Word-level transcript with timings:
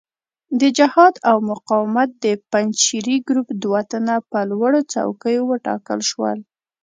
د 0.59 0.61
جهاد 0.77 1.13
او 1.29 1.37
مقاومت 1.51 2.09
د 2.25 2.25
پنجشیري 2.51 3.17
ګروپ 3.27 3.49
دوه 3.63 3.81
تنه 3.91 4.15
په 4.29 4.39
لوړو 4.49 4.79
څوکیو 4.93 5.43
وټاکل 5.51 5.99
شول. 6.09 6.39